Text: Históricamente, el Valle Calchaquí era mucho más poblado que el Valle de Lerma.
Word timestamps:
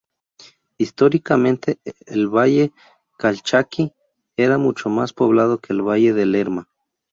Históricamente, 0.79 1.79
el 2.07 2.27
Valle 2.27 2.73
Calchaquí 3.19 3.93
era 4.35 4.57
mucho 4.57 4.89
más 4.89 5.13
poblado 5.13 5.59
que 5.59 5.73
el 5.73 5.83
Valle 5.87 6.13
de 6.13 6.25
Lerma. 6.25 6.67